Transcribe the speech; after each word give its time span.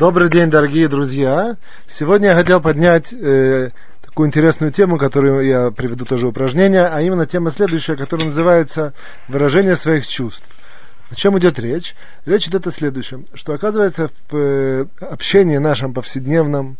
Добрый 0.00 0.30
день, 0.30 0.48
дорогие 0.48 0.88
друзья. 0.88 1.58
Сегодня 1.86 2.30
я 2.30 2.34
хотел 2.34 2.62
поднять 2.62 3.12
э, 3.12 3.68
такую 4.00 4.28
интересную 4.28 4.72
тему, 4.72 4.96
которую 4.96 5.46
я 5.46 5.70
приведу 5.70 6.06
тоже 6.06 6.26
упражнение, 6.26 6.86
а 6.86 7.02
именно 7.02 7.26
тема 7.26 7.50
следующая, 7.50 7.96
которая 7.96 8.28
называется 8.28 8.94
выражение 9.28 9.76
своих 9.76 10.08
чувств. 10.08 10.48
О 11.10 11.14
чем 11.14 11.38
идет 11.38 11.58
речь? 11.58 11.94
Речь 12.24 12.48
идет 12.48 12.66
о 12.66 12.72
следующем, 12.72 13.26
что 13.34 13.52
оказывается 13.52 14.08
в 14.30 14.36
э, 14.38 14.86
общении 15.02 15.58
нашем 15.58 15.92
повседневном 15.92 16.78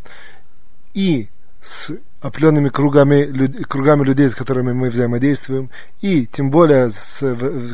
и 0.94 1.28
с 1.60 1.90
определенными 2.20 2.68
кругами, 2.68 3.62
кругами 3.62 4.04
людей, 4.04 4.30
с 4.30 4.34
которыми 4.34 4.72
мы 4.72 4.90
взаимодействуем, 4.90 5.70
и 6.02 6.26
тем 6.26 6.50
более, 6.50 6.90
с, 6.90 7.18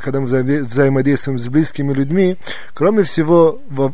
когда 0.03 0.21
мы 0.21 0.27
взаимодействуем 0.27 1.39
с 1.39 1.49
близкими 1.49 1.93
людьми, 1.93 2.39
кроме 2.73 3.03
всего, 3.03 3.61
в, 3.69 3.93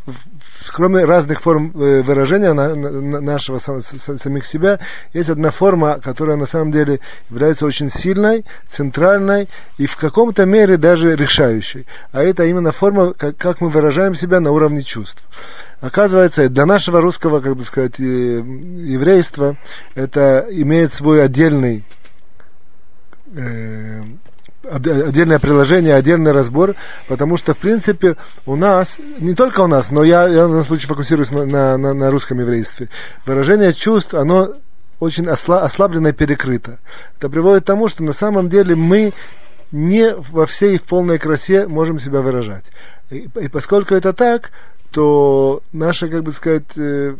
кроме 0.70 1.04
разных 1.04 1.40
форм 1.40 1.72
э, 1.74 2.02
выражения 2.02 2.52
на, 2.52 2.74
на, 2.74 3.20
нашего 3.20 3.58
самих 3.58 4.44
себя, 4.44 4.80
есть 5.14 5.30
одна 5.30 5.50
форма, 5.50 6.00
которая 6.00 6.36
на 6.36 6.46
самом 6.46 6.70
деле 6.70 7.00
является 7.30 7.64
очень 7.64 7.88
сильной, 7.88 8.44
центральной 8.68 9.48
и 9.78 9.86
в 9.86 9.96
каком-то 9.96 10.44
мере 10.44 10.76
даже 10.76 11.16
решающей. 11.16 11.86
А 12.12 12.22
это 12.22 12.44
именно 12.44 12.72
форма, 12.72 13.14
как, 13.14 13.38
как 13.38 13.60
мы 13.62 13.70
выражаем 13.70 14.14
себя 14.14 14.40
на 14.40 14.50
уровне 14.50 14.82
чувств. 14.82 15.24
Оказывается, 15.82 16.48
для 16.48 16.64
нашего 16.64 17.00
русского, 17.00 17.40
как 17.40 17.56
бы 17.56 17.64
сказать, 17.64 17.98
э, 17.98 18.04
еврейства, 18.04 19.56
это 19.96 20.46
имеет 20.48 20.94
свой 20.94 21.24
отдельный 21.24 21.84
э, 23.34 24.02
отдельное 24.62 25.40
приложение, 25.40 25.96
отдельный 25.96 26.30
разбор, 26.30 26.76
потому 27.08 27.36
что, 27.36 27.52
в 27.52 27.58
принципе, 27.58 28.16
у 28.46 28.54
нас, 28.54 28.96
не 29.18 29.34
только 29.34 29.62
у 29.62 29.66
нас, 29.66 29.90
но 29.90 30.04
я, 30.04 30.28
я 30.28 30.46
на 30.46 30.62
случай 30.62 30.86
фокусируюсь 30.86 31.32
на, 31.32 31.76
на, 31.76 31.92
на 31.92 32.10
русском 32.12 32.38
еврействе, 32.38 32.88
выражение 33.26 33.72
чувств, 33.72 34.14
оно 34.14 34.54
очень 35.00 35.26
осла, 35.26 35.64
ослаблено 35.64 36.10
и 36.10 36.12
перекрыто. 36.12 36.78
Это 37.18 37.28
приводит 37.28 37.64
к 37.64 37.66
тому, 37.66 37.88
что 37.88 38.04
на 38.04 38.12
самом 38.12 38.48
деле 38.48 38.76
мы 38.76 39.14
не 39.72 40.14
во 40.14 40.46
всей 40.46 40.76
их 40.76 40.84
полной 40.84 41.18
красе 41.18 41.66
можем 41.66 41.98
себя 41.98 42.20
выражать. 42.20 42.66
И, 43.10 43.28
и 43.40 43.48
поскольку 43.48 43.96
это 43.96 44.12
так, 44.12 44.52
то 44.92 45.62
наше, 45.72 46.08
как 46.08 46.22
бы 46.22 46.32
сказать, 46.32 46.76
э, 46.76 47.16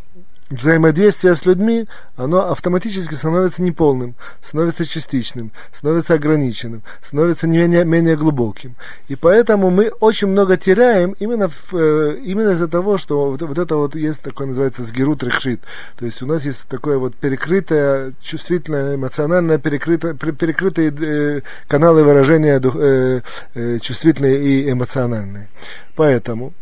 взаимодействие 0.52 1.34
с 1.34 1.44
людьми, 1.44 1.86
оно 2.16 2.50
автоматически 2.50 3.14
становится 3.14 3.62
неполным, 3.62 4.14
становится 4.42 4.86
частичным, 4.86 5.50
становится 5.72 6.14
ограниченным, 6.14 6.82
становится 7.02 7.46
менее, 7.46 7.84
менее 7.84 8.16
глубоким. 8.16 8.76
И 9.08 9.16
поэтому 9.16 9.70
мы 9.70 9.88
очень 9.88 10.28
много 10.28 10.56
теряем 10.56 11.12
именно, 11.18 11.48
в, 11.48 11.74
э, 11.74 12.18
именно 12.22 12.50
из-за 12.50 12.68
того, 12.68 12.96
что 12.96 13.30
вот, 13.30 13.42
вот 13.42 13.58
это 13.58 13.76
вот 13.76 13.94
есть 13.94 14.20
такое 14.20 14.48
называется 14.48 14.82
сгерут 14.82 15.22
рехшит. 15.22 15.60
То 15.96 16.04
есть 16.04 16.22
у 16.22 16.26
нас 16.26 16.44
есть 16.44 16.66
такое 16.68 16.98
вот 16.98 17.16
перекрытое, 17.16 18.12
чувствительное, 18.20 18.96
эмоциональное, 18.96 19.58
перекрытое, 19.58 20.14
перекрытые 20.14 20.90
э, 20.90 21.40
каналы 21.66 22.04
выражения 22.04 22.60
э, 22.62 23.20
э, 23.54 23.78
чувствительные 23.78 24.38
и 24.38 24.70
эмоциональные. 24.70 25.48
Поэтому 25.96 26.52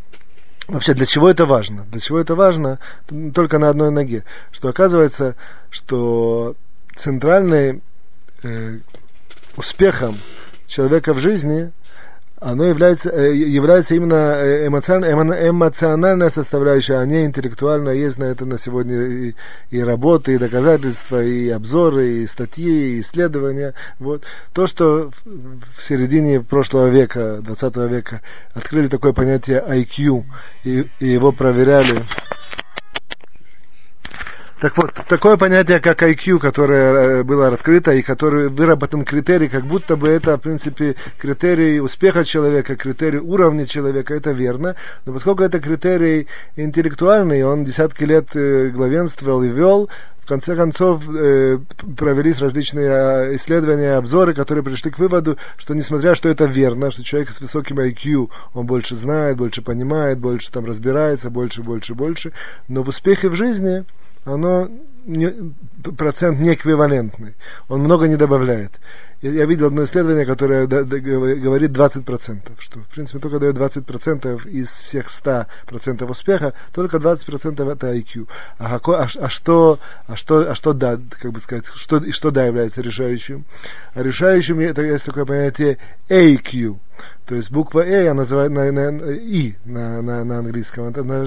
Вообще, 0.70 0.94
для 0.94 1.04
чего 1.04 1.28
это 1.28 1.46
важно? 1.46 1.84
Для 1.90 1.98
чего 1.98 2.20
это 2.20 2.36
важно? 2.36 2.78
Только 3.34 3.58
на 3.58 3.70
одной 3.70 3.90
ноге. 3.90 4.24
Что 4.52 4.68
оказывается, 4.68 5.34
что 5.68 6.54
центральным 6.94 7.82
э, 8.44 8.78
успехом 9.56 10.16
человека 10.68 11.12
в 11.12 11.18
жизни 11.18 11.72
оно 12.40 12.64
является, 12.64 13.10
э, 13.10 13.36
является 13.36 13.94
именно 13.94 14.14
э, 14.14 14.66
эмоциональная, 14.66 15.50
эмоциональная 15.50 16.30
составляющая, 16.30 16.94
а 16.94 17.04
не 17.04 17.26
интеллектуальная. 17.26 17.94
Есть 17.94 18.16
на 18.16 18.24
это 18.24 18.46
на 18.46 18.58
сегодня 18.58 19.02
и, 19.02 19.34
и 19.70 19.82
работы, 19.82 20.34
и 20.34 20.38
доказательства, 20.38 21.22
и 21.22 21.50
обзоры, 21.50 22.08
и 22.08 22.26
статьи, 22.26 22.96
и 22.96 23.00
исследования. 23.00 23.74
Вот. 23.98 24.22
То, 24.54 24.66
что 24.66 25.10
в 25.24 25.82
середине 25.86 26.40
прошлого 26.40 26.88
века, 26.88 27.40
20 27.42 27.76
века, 27.90 28.22
открыли 28.54 28.88
такое 28.88 29.12
понятие 29.12 29.62
IQ, 29.62 30.24
и, 30.64 30.86
и 30.98 31.08
его 31.08 31.32
проверяли 31.32 32.04
так 34.60 34.76
вот, 34.76 34.92
такое 35.08 35.38
понятие, 35.38 35.80
как 35.80 36.02
IQ, 36.02 36.38
которое 36.38 36.92
э, 36.92 37.24
было 37.24 37.48
открыто 37.48 37.92
и 37.92 38.02
который 38.02 38.50
выработан 38.50 39.06
критерий, 39.06 39.48
как 39.48 39.64
будто 39.64 39.96
бы 39.96 40.08
это, 40.08 40.36
в 40.36 40.40
принципе, 40.42 40.96
критерий 41.18 41.80
успеха 41.80 42.26
человека, 42.26 42.76
критерий 42.76 43.20
уровня 43.20 43.66
человека, 43.66 44.14
это 44.14 44.32
верно. 44.32 44.76
Но 45.06 45.14
поскольку 45.14 45.44
это 45.44 45.60
критерий 45.60 46.26
интеллектуальный, 46.56 47.42
он 47.42 47.64
десятки 47.64 48.04
лет 48.04 48.36
э, 48.36 48.68
главенствовал 48.68 49.42
и 49.42 49.48
вел, 49.48 49.88
в 50.22 50.26
конце 50.26 50.54
концов 50.54 51.02
э, 51.08 51.58
провелись 51.96 52.38
различные 52.38 52.90
а, 52.90 53.34
исследования, 53.36 53.94
обзоры, 53.94 54.34
которые 54.34 54.62
пришли 54.62 54.90
к 54.90 54.98
выводу, 54.98 55.38
что 55.56 55.74
несмотря 55.74 56.14
что 56.14 56.28
это 56.28 56.44
верно, 56.44 56.90
что 56.90 57.02
человек 57.02 57.30
с 57.30 57.40
высоким 57.40 57.80
IQ, 57.80 58.28
он 58.52 58.66
больше 58.66 58.94
знает, 58.94 59.38
больше 59.38 59.62
понимает, 59.62 60.18
больше 60.18 60.52
там 60.52 60.66
разбирается, 60.66 61.30
больше, 61.30 61.62
больше, 61.62 61.94
больше, 61.94 62.32
но 62.68 62.82
в 62.82 62.88
успехе 62.88 63.30
в 63.30 63.34
жизни 63.34 63.86
оно 64.24 64.68
не, 65.06 65.54
процент 65.96 66.40
не 66.40 66.54
эквивалентный. 66.54 67.34
Он 67.68 67.80
много 67.80 68.06
не 68.06 68.16
добавляет. 68.16 68.72
Я, 69.22 69.32
я 69.32 69.46
видел 69.46 69.66
одно 69.66 69.84
исследование, 69.84 70.24
которое 70.24 70.66
да, 70.66 70.82
да, 70.82 70.98
говорит 70.98 71.72
20%, 71.72 72.52
что, 72.58 72.80
в 72.80 72.86
принципе, 72.86 73.18
только 73.18 73.38
дает 73.38 73.56
20% 73.56 74.48
из 74.48 74.68
всех 74.68 75.08
100% 75.08 76.10
успеха, 76.10 76.54
только 76.72 76.96
20% 76.96 77.70
это 77.70 77.94
IQ. 77.94 78.28
А, 78.58 78.76
а, 78.76 79.02
а 79.02 79.28
что, 79.28 79.78
а 80.06 80.16
что, 80.16 80.50
а 80.50 80.54
что 80.54 80.72
да, 80.72 80.98
как 81.20 81.32
бы 81.32 81.40
сказать, 81.40 81.66
что, 81.74 82.00
что 82.12 82.30
да 82.30 82.46
является 82.46 82.80
решающим? 82.80 83.44
А 83.94 84.02
решающим 84.02 84.60
это 84.60 84.82
есть 84.82 85.04
такое 85.04 85.26
понятие 85.26 85.78
AQ– 86.08 86.78
то 87.30 87.36
есть 87.36 87.52
буква 87.52 87.86
«э» 87.86 88.06
я 88.06 88.12
называю 88.12 88.50
на, 88.50 88.72
на, 88.72 89.12
«и» 89.12 89.54
на, 89.64 90.02
на, 90.02 90.24
на 90.24 90.38
английском. 90.40 90.88
Это, 90.88 91.04
на, 91.04 91.24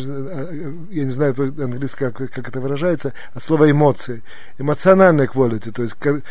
я 0.92 1.06
не 1.06 1.12
знаю 1.12 1.34
английский, 1.40 2.12
как, 2.12 2.18
как 2.30 2.50
это 2.50 2.60
выражается, 2.60 3.14
от 3.34 3.42
слова 3.42 3.72
«эмоции». 3.72 4.22
Эмоциональная 4.58 5.28
quality, 5.28 5.72
то 5.72 5.82
есть 5.82 5.96
как, 5.98 6.24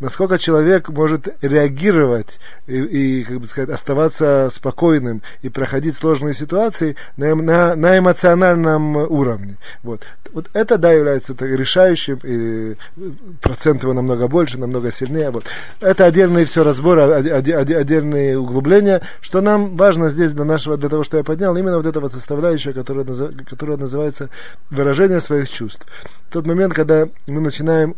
насколько 0.00 0.38
человек 0.38 0.88
может 0.88 1.28
реагировать 1.42 2.38
и, 2.66 2.76
и, 2.76 3.24
как 3.24 3.40
бы 3.40 3.46
сказать, 3.46 3.70
оставаться 3.70 4.48
спокойным 4.52 5.22
и 5.42 5.48
проходить 5.48 5.96
сложные 5.96 6.34
ситуации 6.34 6.96
на, 7.16 7.34
на, 7.34 7.76
на 7.76 7.98
эмоциональном 7.98 8.96
уровне. 8.96 9.56
Вот. 9.82 10.02
вот 10.32 10.48
это, 10.52 10.78
да, 10.78 10.92
является 10.92 11.34
решающим, 11.38 12.20
и 12.22 12.76
процент 13.40 13.82
его 13.82 13.92
намного 13.92 14.28
больше, 14.28 14.58
намного 14.58 14.90
сильнее. 14.90 15.30
Вот. 15.30 15.44
Это 15.80 16.04
отдельные 16.04 16.44
все 16.44 16.62
разборы, 16.62 17.02
отдельные 17.02 18.38
углубления, 18.38 18.97
что 19.20 19.40
нам 19.40 19.76
важно 19.76 20.10
здесь 20.10 20.32
для 20.32 20.44
нашего, 20.44 20.76
для 20.76 20.88
того, 20.88 21.02
что 21.02 21.16
я 21.16 21.24
поднял, 21.24 21.56
именно 21.56 21.76
вот 21.76 21.86
эта 21.86 22.00
вот 22.00 22.12
составляющая, 22.12 22.72
которая, 22.72 23.04
которая 23.44 23.76
называется 23.76 24.30
выражение 24.70 25.20
своих 25.20 25.48
чувств. 25.48 25.86
Тот 26.30 26.46
момент, 26.46 26.74
когда 26.74 27.08
мы 27.26 27.40
начинаем 27.40 27.94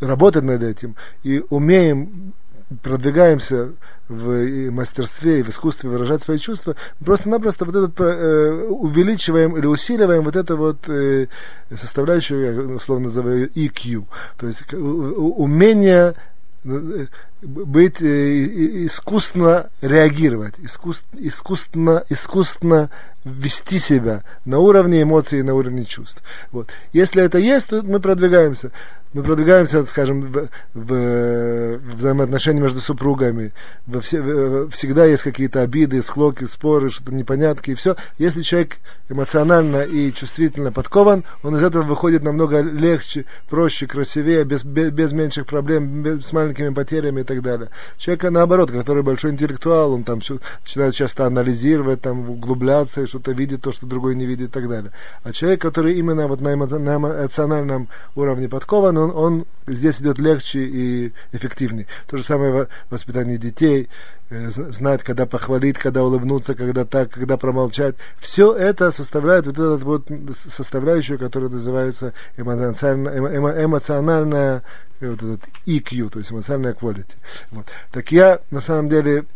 работать 0.00 0.44
над 0.44 0.62
этим 0.62 0.96
и 1.22 1.42
умеем, 1.50 2.34
продвигаемся 2.82 3.72
в 4.08 4.70
мастерстве 4.70 5.40
и 5.40 5.42
в 5.42 5.50
искусстве 5.50 5.90
выражать 5.90 6.22
свои 6.22 6.38
чувства, 6.38 6.76
просто-напросто 7.04 7.64
вот 7.64 7.76
этот 7.76 8.00
э, 8.00 8.64
увеличиваем 8.68 9.56
или 9.56 9.66
усиливаем 9.66 10.22
вот 10.22 10.36
эту 10.36 10.56
вот 10.56 10.88
э, 10.88 11.28
составляющую, 11.70 12.40
я 12.40 12.74
условно 12.74 13.06
называю 13.06 13.50
EQ, 13.50 14.04
то 14.38 14.46
есть 14.46 14.72
умение 14.72 16.14
быть 16.64 18.00
э, 18.00 18.86
искусственно 18.86 19.70
реагировать, 19.80 20.54
искусственно, 20.58 21.20
искусственно, 21.20 22.04
искусственно 22.08 22.90
вести 23.24 23.78
себя 23.78 24.22
на 24.44 24.58
уровне 24.58 25.02
эмоций 25.02 25.40
и 25.40 25.42
на 25.42 25.54
уровне 25.54 25.84
чувств. 25.84 26.22
Вот. 26.52 26.70
Если 26.92 27.22
это 27.22 27.38
есть, 27.38 27.68
то 27.68 27.82
мы 27.82 28.00
продвигаемся 28.00 28.70
мы 29.12 29.22
продвигаемся, 29.22 29.84
скажем, 29.84 30.22
в, 30.22 30.48
в, 30.74 31.78
в 31.78 31.96
взаимоотношения 31.96 32.62
между 32.62 32.80
супругами, 32.80 33.52
во 33.86 34.00
все, 34.00 34.68
всегда 34.70 35.04
есть 35.04 35.22
какие-то 35.22 35.60
обиды, 35.60 36.02
склоки, 36.02 36.44
споры, 36.44 36.90
что-то 36.90 37.12
непонятки, 37.12 37.72
и 37.72 37.74
все. 37.74 37.96
Если 38.18 38.40
человек 38.40 38.78
эмоционально 39.10 39.82
и 39.82 40.12
чувствительно 40.12 40.72
подкован, 40.72 41.24
он 41.42 41.56
из 41.56 41.62
этого 41.62 41.82
выходит 41.82 42.22
намного 42.22 42.60
легче, 42.60 43.26
проще, 43.50 43.86
красивее, 43.86 44.44
без, 44.44 44.64
без, 44.64 44.90
без 44.90 45.12
меньших 45.12 45.46
проблем, 45.46 46.02
без, 46.02 46.26
с 46.26 46.32
маленькими 46.52 46.74
потерями 46.74 47.20
и 47.20 47.24
так 47.24 47.42
далее. 47.42 47.70
Человек, 47.98 48.24
наоборот, 48.24 48.70
который 48.70 49.02
большой 49.02 49.32
интеллектуал, 49.32 49.92
он 49.92 50.04
там 50.04 50.20
все, 50.20 50.38
начинает 50.64 50.94
часто 50.94 51.26
анализировать, 51.26 52.00
там, 52.02 52.30
углубляться, 52.30 53.02
и 53.02 53.06
что-то 53.06 53.32
видит, 53.32 53.62
то, 53.62 53.72
что 53.72 53.86
другой 53.86 54.14
не 54.14 54.26
видит 54.26 54.50
и 54.50 54.52
так 54.52 54.68
далее. 54.68 54.92
А 55.24 55.32
человек, 55.32 55.60
который 55.60 55.94
именно 55.94 56.26
вот 56.28 56.40
на, 56.40 56.54
эмоциональном 56.54 57.88
уровне 58.14 58.48
подкован, 58.48 58.96
он, 58.96 59.10
он 59.10 59.44
здесь 59.66 60.00
идет 60.00 60.18
легче 60.18 60.60
и 60.60 61.12
эффективнее. 61.32 61.86
То 62.06 62.16
же 62.16 62.24
самое 62.24 62.68
воспитание 62.90 63.38
детей, 63.38 63.82
э, 63.84 64.21
знать, 64.50 65.02
когда 65.02 65.26
похвалить, 65.26 65.78
когда 65.78 66.02
улыбнуться, 66.02 66.54
когда 66.54 66.84
так, 66.84 67.10
когда 67.10 67.36
промолчать. 67.36 67.96
Все 68.18 68.52
это 68.54 68.90
составляет 68.90 69.46
вот 69.46 69.58
этот 69.58 69.82
вот 69.82 70.06
составляющую, 70.48 71.18
которая 71.18 71.50
называется 71.50 72.14
эмоциональная, 72.36 73.36
эмо, 73.36 73.64
эмоциональная 73.64 74.62
вот 75.00 75.22
этот 75.22 75.40
EQ, 75.66 76.10
то 76.10 76.18
есть 76.18 76.32
эмоциональная 76.32 76.74
quality. 76.74 77.12
Вот. 77.50 77.66
Так 77.90 78.12
я 78.12 78.40
на 78.50 78.60
самом 78.60 78.88
деле 78.88 79.26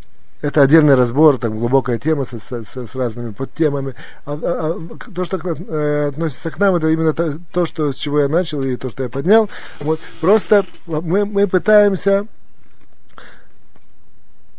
это 0.42 0.62
отдельный 0.62 0.94
разбор, 0.94 1.38
там 1.38 1.58
глубокая 1.58 1.98
тема 1.98 2.24
с, 2.24 2.32
с, 2.32 2.66
с 2.74 2.94
разными 2.94 3.32
подтемами. 3.32 3.94
А, 4.24 4.32
а, 4.32 4.76
а 4.76 5.10
то, 5.14 5.24
что 5.24 5.38
э, 5.38 6.08
относится 6.08 6.50
к 6.50 6.58
нам, 6.58 6.76
это 6.76 6.88
именно 6.88 7.14
то, 7.14 7.38
то, 7.52 7.66
что, 7.66 7.92
с 7.92 7.96
чего 7.96 8.20
я 8.20 8.28
начал 8.28 8.62
и 8.62 8.76
то, 8.76 8.90
что 8.90 9.02
я 9.02 9.08
поднял. 9.08 9.48
Вот. 9.80 9.98
Просто 10.20 10.66
мы, 10.86 11.24
мы 11.24 11.46
пытаемся 11.46 12.10
э, 12.10 12.24
э, 12.24 12.35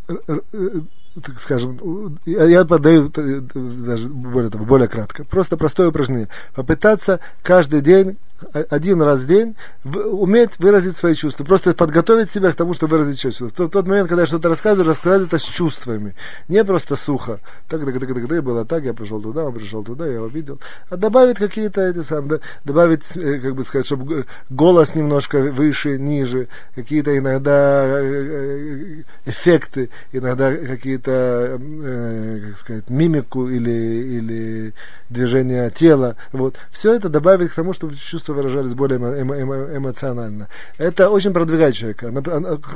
так 0.08 1.40
скажем, 1.40 2.20
я 2.26 2.66
подаю 2.66 3.10
даже 3.10 4.08
более 4.10 4.52
того, 4.52 4.66
более 4.66 4.88
кратко. 4.88 5.24
Просто 5.26 5.58
простое 5.58 5.90
упражнение. 5.90 6.30
Попытаться 6.54 7.20
каждый 7.42 7.82
день 7.82 8.18
один 8.52 9.02
раз 9.02 9.22
в 9.22 9.28
день 9.28 9.56
уметь 9.84 10.60
выразить 10.60 10.98
свои 10.98 11.16
чувства. 11.16 11.44
Просто 11.44 11.74
подготовить 11.74 12.32
себя 12.32 12.52
к 12.52 12.56
тому, 12.56 12.74
чтобы 12.74 12.98
выразить 12.98 13.20
чувства. 13.20 13.48
В 13.48 13.52
тот, 13.52 13.88
момент, 13.88 14.08
когда 14.08 14.24
я 14.24 14.28
что-то 14.28 14.50
рассказываю, 14.50 14.90
рассказать 14.90 15.28
это 15.28 15.38
с 15.38 15.44
чувствами. 15.44 16.16
Не 16.48 16.64
просто 16.64 16.96
сухо. 16.96 17.40
Так, 17.68 17.84
так, 17.84 18.00
так, 18.00 18.08
так, 18.08 18.28
так, 18.28 18.44
было 18.44 18.66
так, 18.66 18.84
я 18.84 18.94
пришел 18.94 19.22
туда, 19.22 19.46
он 19.46 19.54
пришел 19.54 19.84
туда, 19.84 20.08
я 20.08 20.22
увидел. 20.22 20.60
А 20.90 20.98
добавить 20.98 21.38
какие-то 21.38 21.82
эти 21.82 22.04
самые, 22.04 22.42
добавить, 22.64 23.16
э, 23.16 23.40
как 23.40 23.56
бы 23.56 23.64
сказать, 23.64 23.86
чтобы 23.86 24.26
голос 24.50 24.96
немножко 24.96 25.40
выше, 25.40 25.98
ниже, 25.98 26.48
какие-то 26.76 27.18
иногда 27.18 27.86
э, 27.88 28.04
э, 28.04 29.04
эффекты, 29.26 29.90
иногда 30.12 30.56
какие-то, 30.56 31.60
как 31.60 32.60
сказать, 32.60 32.90
мимику 32.90 33.48
или, 33.50 33.72
или 33.72 34.74
движение 35.10 35.70
тела. 35.72 36.16
Вот. 36.32 36.56
Все 36.72 36.94
это 36.94 37.10
добавить 37.10 37.52
к 37.52 37.56
тому, 37.56 37.74
чтобы 37.74 37.96
чувство 37.96 38.27
чувства 38.28 38.34
выражались 38.34 38.74
более 38.74 38.98
эмо, 39.00 39.36
эмо, 39.40 39.78
эмоционально. 39.78 40.48
Это 40.78 41.10
очень 41.10 41.34
продвигает 41.34 41.76
человека. 41.76 42.12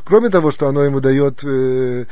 Кроме 0.06 0.30
того, 0.30 0.52
что 0.52 0.68
оно 0.68 0.84
ему 0.84 1.00
дает, 1.00 1.44
э, 1.44 2.06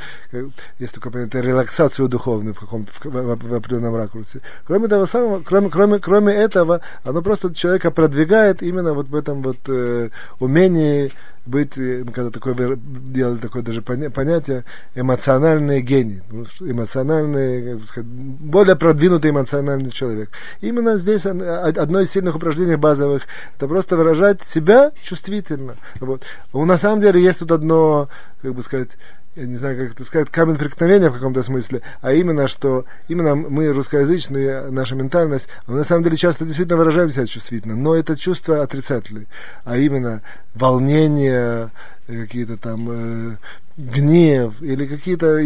есть 0.78 0.94
только 0.94 1.10
понятие, 1.10 1.42
релаксацию 1.42 2.08
духовную 2.08 2.54
в 2.54 2.60
каком-то 2.60 2.92
в, 2.92 3.04
в, 3.04 3.48
в 3.48 3.54
определенном 3.54 3.96
ракурсе. 3.96 4.40
Кроме 4.66 4.88
того 4.88 5.06
самого, 5.06 5.42
кроме, 5.44 5.70
кроме, 5.70 5.98
кроме 5.98 6.34
этого, 6.34 6.80
оно 7.04 7.22
просто 7.22 7.54
человека 7.54 7.90
продвигает 7.90 8.62
именно 8.62 8.92
вот 8.92 9.08
в 9.08 9.14
этом 9.14 9.42
вот 9.42 9.58
э, 9.68 10.10
умении 10.38 11.10
быть, 11.46 11.76
э, 11.76 12.04
когда 12.12 12.30
такое 12.30 12.76
делали 12.76 13.38
такое 13.38 13.62
даже 13.62 13.82
понятие, 13.82 14.64
эмоциональный 14.94 15.80
гений, 15.80 16.22
ну, 16.30 16.44
эмоциональный, 16.60 17.80
более 18.02 18.76
продвинутый 18.76 19.30
эмоциональный 19.30 19.90
человек. 19.90 20.30
Именно 20.60 20.98
здесь 20.98 21.24
одно 21.26 22.00
из 22.00 22.10
сильных 22.10 22.36
упражнений 22.36 22.76
базовых, 22.76 23.22
это 23.56 23.68
просто 23.68 23.96
выражать 23.96 24.42
себя 24.42 24.92
чувствительно. 25.02 25.76
Вот. 26.00 26.22
На 26.52 26.78
самом 26.78 27.00
деле 27.00 27.22
есть 27.22 27.38
тут 27.40 27.52
одно, 27.52 28.08
как 28.42 28.54
бы 28.54 28.62
сказать, 28.62 28.90
я 29.36 29.46
не 29.46 29.56
знаю, 29.56 29.78
как 29.78 29.92
это 29.92 30.04
сказать, 30.04 30.30
камень 30.30 30.56
преткновения 30.56 31.08
в 31.08 31.14
каком-то 31.14 31.42
смысле, 31.42 31.82
а 32.00 32.12
именно, 32.12 32.48
что 32.48 32.84
именно 33.08 33.36
мы, 33.36 33.72
русскоязычные, 33.72 34.70
наша 34.70 34.96
ментальность, 34.96 35.48
мы 35.66 35.76
на 35.76 35.84
самом 35.84 36.02
деле 36.02 36.16
часто 36.16 36.44
действительно 36.44 36.78
выражаем 36.78 37.10
себя 37.10 37.26
чувствительно, 37.26 37.76
но 37.76 37.94
это 37.94 38.16
чувство 38.16 38.62
отрицательное, 38.62 39.26
а 39.64 39.76
именно 39.76 40.22
волнение, 40.54 41.70
какие-то 42.06 42.56
там 42.56 42.90
э, 42.90 43.36
гнев 43.80 44.60
или 44.60 44.86
какие-то, 44.86 45.36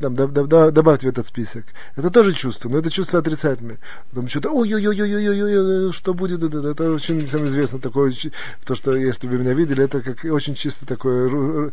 там, 0.00 0.14
добавьте 0.14 1.06
в 1.06 1.10
этот 1.10 1.26
список. 1.26 1.64
Это 1.96 2.10
тоже 2.10 2.32
чувство, 2.32 2.68
но 2.68 2.78
это 2.78 2.90
чувство 2.90 3.18
отрицательное. 3.18 3.78
Там 4.14 4.28
что-то, 4.28 4.50
ой-ой-ой-ой-ой-ой, 4.50 5.92
что 5.92 6.14
будет, 6.14 6.42
это, 6.42 6.92
очень 6.92 7.26
всем 7.26 7.44
известно 7.46 7.78
такое, 7.78 8.12
то, 8.64 8.74
что, 8.74 8.92
если 8.92 9.26
вы 9.26 9.38
меня 9.38 9.54
видели, 9.54 9.84
это 9.84 10.00
как 10.00 10.24
очень 10.24 10.54
чисто 10.54 10.86
такое 10.86 11.72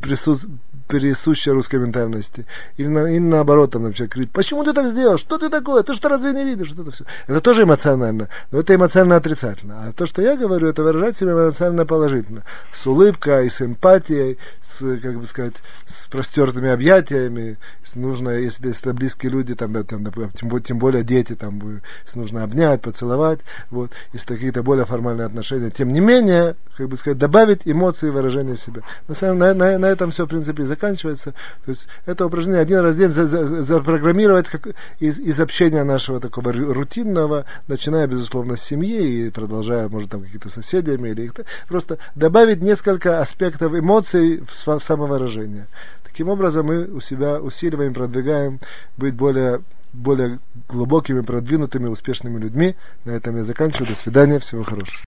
присутствие 0.00 0.58
присущая 0.92 1.54
русской 1.54 1.76
ментальности. 1.76 2.46
Или, 2.76 2.88
на, 2.88 3.06
или 3.06 3.18
наоборот, 3.18 3.72
там, 3.72 3.84
например, 3.84 4.10
говорит, 4.10 4.30
почему 4.30 4.62
ты 4.62 4.74
так 4.74 4.88
сделал? 4.88 5.16
Что 5.16 5.38
ты 5.38 5.48
такое? 5.48 5.82
Ты 5.82 5.94
что, 5.94 6.08
разве 6.08 6.32
не 6.32 6.44
видишь? 6.44 6.72
Это, 6.72 6.90
все. 6.90 7.04
это 7.26 7.40
тоже 7.40 7.62
эмоционально, 7.62 8.28
но 8.50 8.60
это 8.60 8.74
эмоционально 8.74 9.16
отрицательно. 9.16 9.86
А 9.86 9.92
то, 9.92 10.04
что 10.04 10.20
я 10.20 10.36
говорю, 10.36 10.68
это 10.68 10.82
выражать 10.82 11.16
себя 11.16 11.32
эмоционально 11.32 11.86
положительно. 11.86 12.42
С 12.72 12.86
улыбкой, 12.86 13.50
с 13.50 13.62
эмпатией, 13.62 14.38
с, 14.78 15.00
как 15.00 15.18
бы 15.18 15.26
сказать, 15.26 15.54
с 15.86 16.06
простертыми 16.08 16.70
объятиями, 16.70 17.58
если 17.84 17.98
нужно, 17.98 18.30
если, 18.30 18.68
если 18.68 18.90
это 18.90 18.94
близкие 18.94 19.32
люди, 19.32 19.54
там, 19.54 19.72
да, 19.72 19.82
там, 19.82 20.04
тем, 20.32 20.60
тем 20.60 20.78
более 20.78 21.04
дети, 21.04 21.34
там, 21.34 21.80
если 22.04 22.18
нужно 22.18 22.42
обнять, 22.42 22.82
поцеловать, 22.82 23.40
вот, 23.70 23.90
если 24.12 24.34
какие-то 24.34 24.62
более 24.62 24.86
формальные 24.86 25.26
отношения, 25.26 25.70
тем 25.70 25.92
не 25.92 26.00
менее, 26.00 26.56
как 26.76 26.88
бы 26.88 26.96
сказать, 26.96 27.18
добавить 27.18 27.62
эмоции 27.64 28.10
выражения 28.10 28.56
себя. 28.56 28.82
На, 29.08 29.14
самом, 29.14 29.38
на, 29.38 29.54
на, 29.54 29.78
на 29.78 29.86
этом 29.86 30.10
все, 30.10 30.24
в 30.24 30.28
принципе, 30.28 30.62
и 30.62 30.66
заканчивается. 30.66 31.32
То 31.64 31.70
есть 31.70 31.86
это 32.06 32.26
упражнение 32.26 32.60
один 32.60 32.78
раз 32.78 32.96
в 32.96 32.98
день 32.98 33.10
за, 33.10 33.26
за, 33.26 33.64
запрограммировать 33.64 34.48
как, 34.48 34.68
из, 34.98 35.18
из 35.18 35.38
общения 35.40 35.84
нашего 35.84 36.20
такого 36.20 36.52
рутинного, 36.52 37.44
начиная, 37.68 38.06
безусловно, 38.06 38.56
с 38.56 38.62
семьи 38.62 39.26
и 39.26 39.30
продолжая, 39.30 39.88
может, 39.88 40.10
там, 40.10 40.22
какие-то 40.22 40.48
соседями, 40.48 41.10
или 41.10 41.22
их, 41.22 41.32
просто 41.68 41.98
добавить 42.14 42.62
несколько 42.62 43.20
аспектов 43.20 43.74
эмоций 43.74 44.42
в 44.46 44.62
в 44.62 44.84
самовыражение. 44.84 45.66
Таким 46.04 46.28
образом, 46.28 46.66
мы 46.66 46.84
у 46.84 47.00
себя 47.00 47.40
усиливаем, 47.40 47.94
продвигаем 47.94 48.60
быть 48.96 49.14
более, 49.14 49.62
более 49.92 50.40
глубокими, 50.68 51.20
продвинутыми, 51.20 51.88
успешными 51.88 52.38
людьми. 52.38 52.76
На 53.04 53.12
этом 53.12 53.36
я 53.36 53.44
заканчиваю. 53.44 53.88
До 53.88 53.94
свидания. 53.94 54.38
Всего 54.38 54.62
хорошего. 54.62 55.02